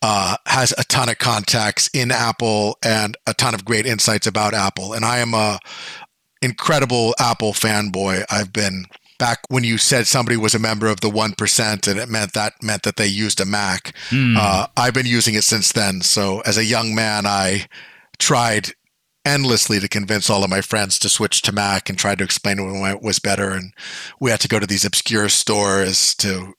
[0.01, 4.53] uh, has a ton of contacts in Apple and a ton of great insights about
[4.53, 4.93] Apple.
[4.93, 5.59] And I am a
[6.41, 8.25] incredible Apple fanboy.
[8.29, 8.85] I've been
[9.19, 12.33] back when you said somebody was a member of the one percent, and it meant
[12.33, 13.93] that meant that they used a Mac.
[14.09, 14.35] Mm.
[14.37, 16.01] Uh, I've been using it since then.
[16.01, 17.67] So as a young man, I
[18.17, 18.71] tried
[19.23, 22.57] endlessly to convince all of my friends to switch to Mac and tried to explain
[22.57, 23.51] to them why it was better.
[23.51, 23.71] And
[24.19, 26.55] we had to go to these obscure stores to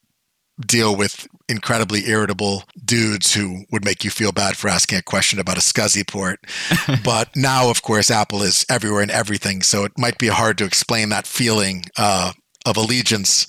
[0.61, 5.38] deal with incredibly irritable dudes who would make you feel bad for asking a question
[5.38, 6.41] about a SCSI port.
[7.05, 9.62] but now, of course, Apple is everywhere and everything.
[9.62, 12.33] So it might be hard to explain that feeling uh,
[12.67, 13.47] of allegiance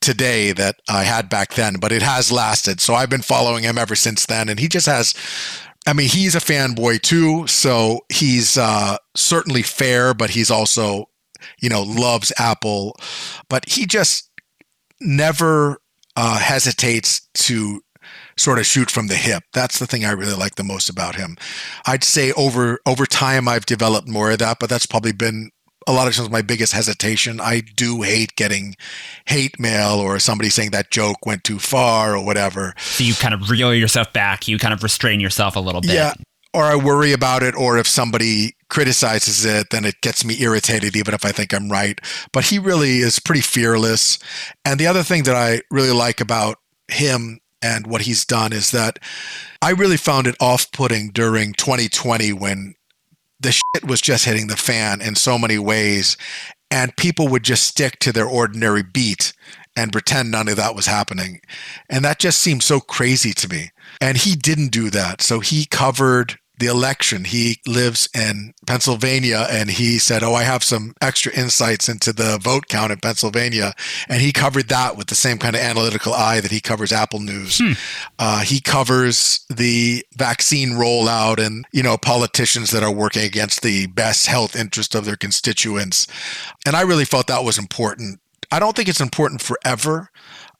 [0.00, 2.80] today that I had back then, but it has lasted.
[2.80, 4.48] So I've been following him ever since then.
[4.48, 5.14] And he just has.
[5.84, 11.06] I mean, he's a fanboy too, so he's uh, certainly fair, but he's also,
[11.60, 12.94] you know, loves Apple.
[13.48, 14.30] But he just
[15.00, 15.81] never
[16.16, 17.82] uh, hesitates to
[18.36, 19.44] sort of shoot from the hip.
[19.52, 21.36] That's the thing I really like the most about him.
[21.86, 25.50] I'd say over over time I've developed more of that, but that's probably been
[25.86, 27.40] a lot of times my biggest hesitation.
[27.40, 28.74] I do hate getting
[29.26, 32.74] hate mail or somebody saying that joke went too far or whatever.
[32.78, 34.48] So you kind of reel yourself back.
[34.48, 35.94] You kind of restrain yourself a little bit.
[35.94, 36.14] Yeah.
[36.54, 40.96] Or I worry about it, or if somebody criticizes it, then it gets me irritated,
[40.96, 41.98] even if I think I'm right.
[42.32, 44.18] But he really is pretty fearless.
[44.64, 48.70] And the other thing that I really like about him and what he's done is
[48.72, 48.98] that
[49.62, 52.74] I really found it off putting during 2020 when
[53.40, 56.16] the shit was just hitting the fan in so many ways,
[56.70, 59.32] and people would just stick to their ordinary beat
[59.76, 61.40] and pretend none of that was happening.
[61.88, 63.70] And that just seemed so crazy to me.
[64.00, 65.22] And he didn't do that.
[65.22, 67.24] So he covered the election.
[67.24, 72.38] He lives in Pennsylvania and he said, Oh, I have some extra insights into the
[72.40, 73.74] vote count in Pennsylvania.
[74.08, 77.18] And he covered that with the same kind of analytical eye that he covers Apple
[77.18, 77.58] News.
[77.58, 77.72] Hmm.
[78.16, 83.88] Uh, he covers the vaccine rollout and, you know, politicians that are working against the
[83.88, 86.06] best health interest of their constituents.
[86.64, 88.20] And I really felt that was important.
[88.52, 90.10] I don't think it's important forever.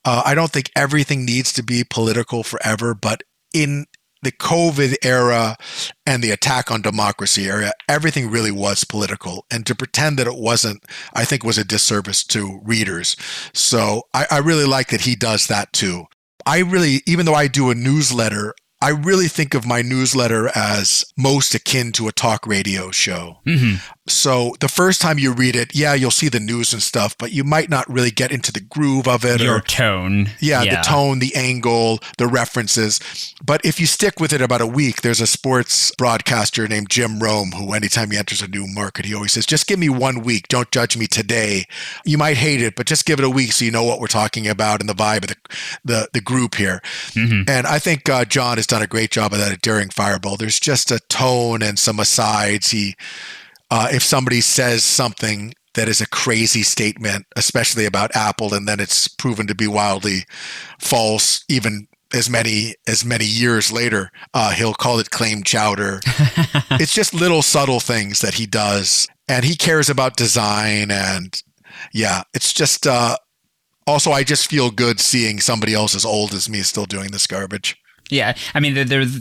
[0.04, 3.22] Uh, I don't think everything needs to be political forever, but
[3.54, 3.86] in
[4.22, 5.56] the COVID era
[6.06, 9.44] and the attack on democracy era, everything really was political.
[9.50, 13.16] And to pretend that it wasn't, I think was a disservice to readers.
[13.52, 16.06] So I, I really like that he does that too.
[16.46, 21.04] I really, even though I do a newsletter, I really think of my newsletter as
[21.16, 23.36] most akin to a talk radio show.
[23.46, 23.76] Mm-hmm.
[24.08, 27.30] So the first time you read it, yeah, you'll see the news and stuff, but
[27.30, 29.40] you might not really get into the groove of it.
[29.40, 30.30] Your or, tone.
[30.40, 32.98] Yeah, yeah, the tone, the angle, the references.
[33.44, 37.20] But if you stick with it about a week, there's a sports broadcaster named Jim
[37.20, 40.22] Rome who, anytime he enters a new market, he always says, just give me one
[40.22, 40.48] week.
[40.48, 41.66] Don't judge me today.
[42.04, 44.08] You might hate it, but just give it a week so you know what we're
[44.08, 45.36] talking about and the vibe of the,
[45.84, 46.80] the, the group here.
[47.10, 47.48] Mm-hmm.
[47.48, 50.36] And I think uh, John has done a great job of that Daring Fireball.
[50.36, 52.70] There's just a tone and some asides.
[52.70, 52.96] He
[53.72, 58.78] uh, if somebody says something that is a crazy statement, especially about Apple, and then
[58.78, 60.26] it's proven to be wildly
[60.78, 66.00] false, even as many as many years later, uh, he'll call it claim chowder.
[66.72, 71.42] it's just little subtle things that he does, and he cares about design, and
[71.94, 72.86] yeah, it's just.
[72.86, 73.16] Uh,
[73.86, 77.26] also, I just feel good seeing somebody else as old as me still doing this
[77.26, 77.76] garbage.
[78.10, 79.18] Yeah, I mean, there's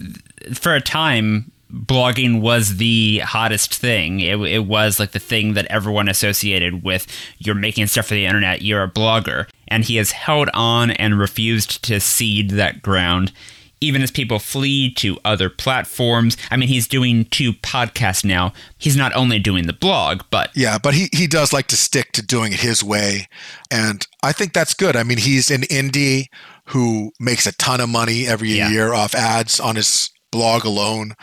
[0.54, 4.20] for a time blogging was the hottest thing.
[4.20, 7.08] It, it was like the thing that everyone associated with
[7.38, 9.48] you're making stuff for the internet, you're a blogger.
[9.68, 13.32] And he has held on and refused to cede that ground,
[13.80, 16.36] even as people flee to other platforms.
[16.50, 18.52] I mean, he's doing two podcasts now.
[18.78, 20.52] He's not only doing the blog, but.
[20.54, 23.30] Yeah, but he, he does like to stick to doing it his way.
[23.72, 24.98] And I think that's good.
[24.98, 26.26] I mean, he's an indie
[26.66, 28.70] who makes a ton of money every yeah.
[28.70, 31.14] year off ads on his blog alone.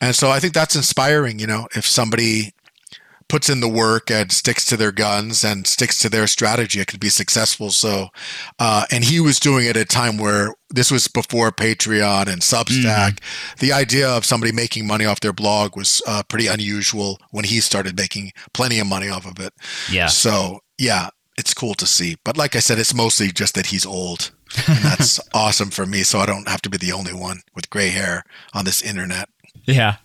[0.00, 2.52] And so I think that's inspiring, you know, if somebody
[3.30, 6.88] puts in the work and sticks to their guns and sticks to their strategy, it
[6.88, 7.70] could be successful.
[7.70, 8.08] So,
[8.58, 12.42] uh, and he was doing it at a time where this was before Patreon and
[12.42, 13.20] Substack.
[13.20, 13.58] Mm-hmm.
[13.60, 17.60] The idea of somebody making money off their blog was uh, pretty unusual when he
[17.60, 19.54] started making plenty of money off of it.
[19.90, 20.08] Yeah.
[20.08, 22.16] So, yeah, it's cool to see.
[22.24, 24.32] But like I said, it's mostly just that he's old.
[24.68, 26.02] And that's awesome for me.
[26.02, 29.28] So I don't have to be the only one with gray hair on this internet.
[29.64, 29.96] Yeah.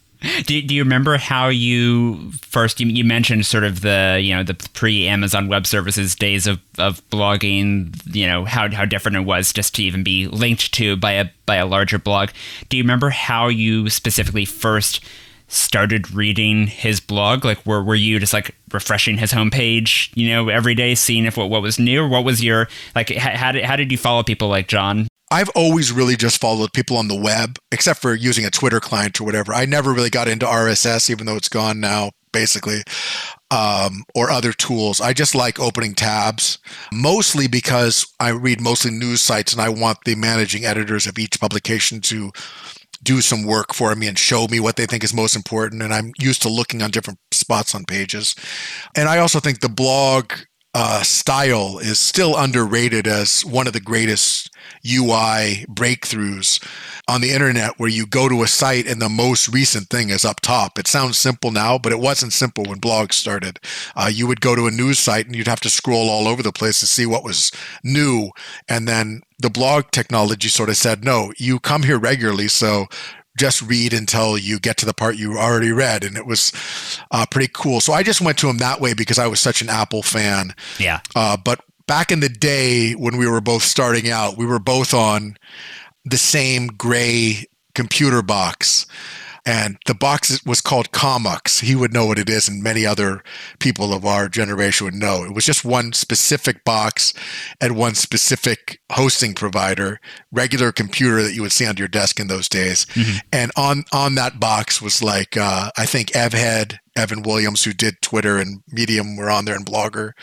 [0.45, 4.43] Do, do you remember how you first you, you mentioned sort of the you know
[4.43, 9.21] the pre Amazon Web Services days of, of blogging you know how how different it
[9.21, 12.29] was just to even be linked to by a by a larger blog.
[12.69, 15.03] Do you remember how you specifically first
[15.47, 17.45] started reading his blog?
[17.45, 21.37] Like, were were you just like refreshing his homepage, you know, every day, seeing if
[21.37, 22.07] what, what was new?
[22.07, 23.09] What was your like?
[23.15, 25.07] How did how did you follow people like John?
[25.31, 29.19] I've always really just followed people on the web, except for using a Twitter client
[29.19, 29.53] or whatever.
[29.53, 32.83] I never really got into RSS, even though it's gone now, basically,
[33.49, 35.01] um, or other tools.
[35.01, 36.59] I just like opening tabs,
[36.93, 41.39] mostly because I read mostly news sites and I want the managing editors of each
[41.39, 42.31] publication to
[43.05, 45.81] do some work for me and show me what they think is most important.
[45.81, 48.35] And I'm used to looking on different spots on pages.
[48.95, 50.33] And I also think the blog
[50.73, 54.49] uh, style is still underrated as one of the greatest
[54.85, 56.63] UI breakthroughs
[57.07, 60.25] on the internet where you go to a site and the most recent thing is
[60.25, 60.79] up top.
[60.79, 63.59] It sounds simple now, but it wasn't simple when blogs started.
[63.95, 66.41] Uh, you would go to a news site and you'd have to scroll all over
[66.41, 67.51] the place to see what was
[67.83, 68.31] new.
[68.67, 72.47] And then the blog technology sort of said, no, you come here regularly.
[72.47, 72.87] So
[73.37, 76.03] just read until you get to the part you already read.
[76.03, 76.51] And it was
[77.11, 77.81] uh, pretty cool.
[77.81, 80.55] So I just went to him that way because I was such an Apple fan.
[80.79, 81.01] Yeah.
[81.15, 84.93] Uh, but back in the day when we were both starting out, we were both
[84.93, 85.37] on
[86.03, 88.85] the same gray computer box
[89.45, 91.61] and the box was called Commux.
[91.61, 93.23] He would know what it is, and many other
[93.59, 95.23] people of our generation would know.
[95.23, 97.13] It was just one specific box
[97.61, 99.99] at one specific hosting provider,
[100.31, 102.85] regular computer that you would see on your desk in those days.
[102.85, 103.17] Mm-hmm.
[103.31, 108.01] And on on that box was like uh, I think Evhead, Evan Williams, who did
[108.01, 110.13] Twitter and Medium, were on there, and Blogger.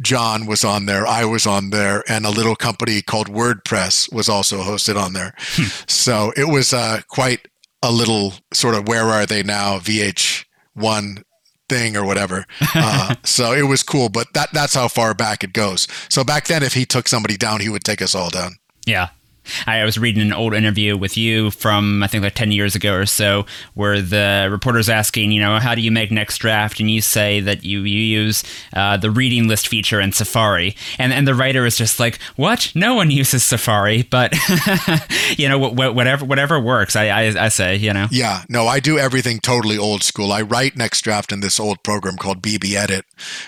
[0.00, 4.28] John was on there, I was on there, and a little company called WordPress was
[4.28, 5.34] also hosted on there.
[5.38, 5.68] Hmm.
[5.86, 7.46] so it was uh, quite
[7.82, 11.22] a little sort of where are they now VH1
[11.68, 12.46] thing or whatever.
[12.76, 15.86] Uh, so it was cool, but that that's how far back it goes.
[16.08, 18.56] So back then, if he took somebody down, he would take us all down.
[18.84, 19.10] Yeah.
[19.66, 22.94] I was reading an old interview with you from I think like ten years ago
[22.94, 26.90] or so, where the reporter's asking, you know, how do you make next draft, and
[26.90, 31.26] you say that you you use uh, the reading list feature in Safari, and and
[31.26, 32.72] the writer is just like, what?
[32.74, 34.34] No one uses Safari, but
[35.36, 36.96] you know, whatever whatever works.
[36.96, 38.06] I, I I say, you know.
[38.10, 40.32] Yeah, no, I do everything totally old school.
[40.32, 43.02] I write next draft in this old program called BBEdit,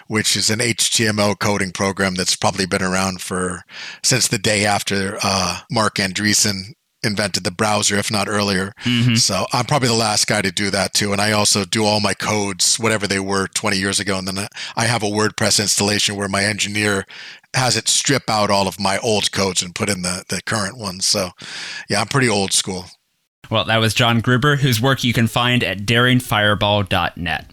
[0.09, 3.64] which is an HTML coding program that's probably been around for
[4.03, 6.72] since the day after uh, Mark Marc Andreessen
[7.05, 8.72] invented the browser, if not earlier.
[8.82, 9.14] Mm-hmm.
[9.14, 11.12] So I'm probably the last guy to do that too.
[11.12, 14.18] And I also do all my codes, whatever they were 20 years ago.
[14.18, 17.07] And then I have a WordPress installation where my engineer
[17.55, 20.76] has it strip out all of my old codes and put in the, the current
[20.76, 21.07] ones.
[21.07, 21.30] So
[21.89, 22.87] yeah, I'm pretty old school.
[23.49, 27.53] Well, that was John Gruber, whose work you can find at daringfireball.net.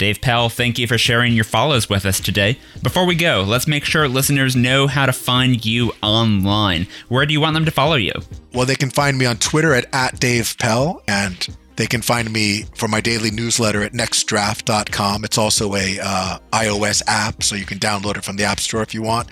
[0.00, 2.58] Dave Pell, thank you for sharing your follows with us today.
[2.82, 6.86] Before we go, let's make sure listeners know how to find you online.
[7.08, 8.14] Where do you want them to follow you?
[8.54, 11.46] Well, they can find me on Twitter at, at Dave Pell and
[11.80, 15.24] they can find me for my daily newsletter at nextdraft.com.
[15.24, 18.82] It's also a uh, iOS app, so you can download it from the App Store
[18.82, 19.30] if you want.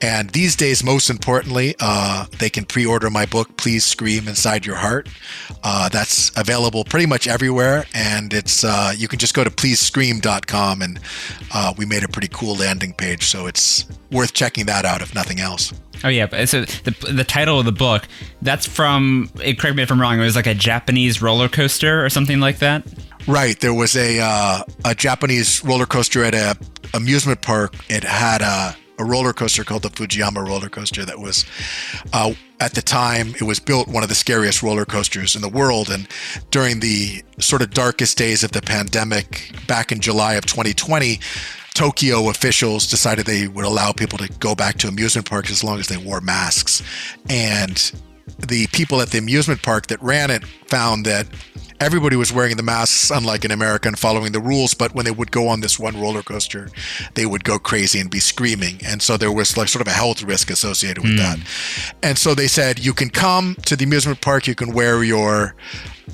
[0.00, 4.76] And these days, most importantly, uh, they can pre-order my book, Please Scream Inside Your
[4.76, 5.08] Heart.
[5.64, 10.82] Uh, that's available pretty much everywhere, and it's uh, you can just go to pleasescream.com,
[10.82, 11.00] and
[11.52, 15.16] uh, we made a pretty cool landing page, so it's worth checking that out if
[15.16, 15.72] nothing else.
[16.04, 18.06] Oh yeah, so the the title of the book
[18.42, 19.30] that's from.
[19.36, 20.18] Correct me if I'm wrong.
[20.18, 22.86] It was like a Japanese roller coaster or something like that.
[23.26, 23.58] Right.
[23.58, 26.56] There was a uh, a Japanese roller coaster at a
[26.94, 27.74] amusement park.
[27.90, 31.44] It had a, a roller coaster called the Fujiyama roller coaster that was.
[32.12, 35.48] Uh, at the time, it was built one of the scariest roller coasters in the
[35.48, 35.90] world.
[35.90, 36.08] And
[36.50, 41.20] during the sort of darkest days of the pandemic, back in July of 2020,
[41.78, 45.78] Tokyo officials decided they would allow people to go back to amusement parks as long
[45.78, 46.82] as they wore masks.
[47.30, 47.76] And
[48.48, 51.28] the people at the amusement park that ran it found that
[51.78, 54.74] everybody was wearing the masks, unlike in America, and following the rules.
[54.74, 56.68] But when they would go on this one roller coaster,
[57.14, 58.80] they would go crazy and be screaming.
[58.84, 61.18] And so there was like sort of a health risk associated with mm.
[61.18, 61.38] that.
[62.02, 65.54] And so they said, you can come to the amusement park, you can wear your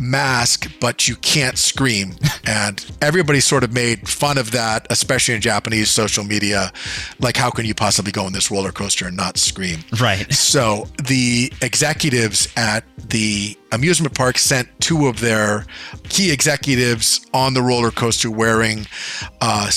[0.00, 2.14] mask, but you can't scream.
[2.46, 6.72] and everybody sort of made fun of that, especially in Japanese social media.
[7.20, 9.80] Like, how can you possibly go on this roller coaster and not scream?
[10.00, 10.30] Right.
[10.32, 15.66] So the executives at the amusement park sent two of their
[16.08, 18.86] key executives on the roller coaster wearing
[19.40, 19.70] uh,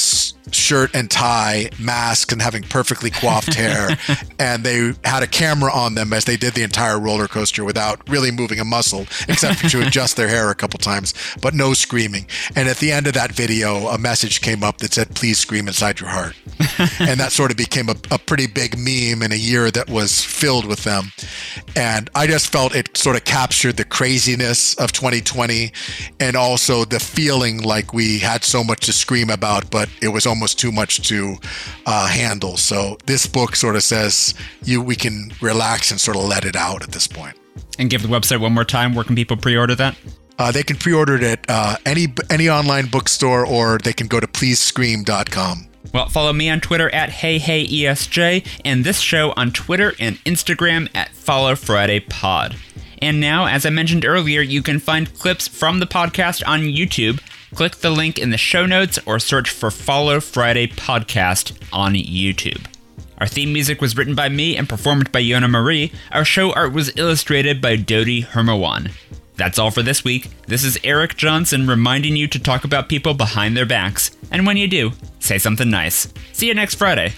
[0.51, 3.97] shirt and tie, masks, and having perfectly coiffed hair.
[4.39, 8.07] and they had a camera on them as they did the entire roller coaster without
[8.09, 12.25] really moving a muscle, except to adjust their hair a couple times, but no screaming.
[12.55, 15.67] And at the end of that video, a message came up that said, Please scream
[15.67, 16.35] inside your heart.
[16.99, 20.23] and that sort of became a, a pretty big meme in a year that was
[20.23, 21.11] filled with them.
[21.75, 25.71] And I just felt it sort of captured the craziness of 2020
[26.19, 30.25] and also the feeling like we had so much to scream about, but it was
[30.25, 31.37] almost too much to
[31.85, 32.57] uh, handle.
[32.57, 34.33] So this book sort of says
[34.63, 37.37] you we can relax and sort of let it out at this point.
[37.79, 38.93] And give the website one more time.
[38.93, 39.97] Where can people pre-order that?
[40.39, 44.19] Uh, they can pre-order it at uh, any any online bookstore, or they can go
[44.19, 45.67] to pleasescream.com.
[45.93, 51.09] Well, follow me on Twitter at HeyHeyESJ and this show on Twitter and Instagram at
[51.09, 52.55] Follow Friday Pod.
[53.01, 57.19] And now, as I mentioned earlier, you can find clips from the podcast on YouTube.
[57.55, 62.65] Click the link in the show notes or search for Follow Friday Podcast on YouTube.
[63.19, 65.91] Our theme music was written by me and performed by Yona Marie.
[66.11, 68.91] Our show art was illustrated by Dodi Hermawan.
[69.37, 70.29] That's all for this week.
[70.47, 74.11] This is Eric Johnson reminding you to talk about people behind their backs.
[74.31, 76.11] And when you do, say something nice.
[76.33, 77.13] See you next Friday.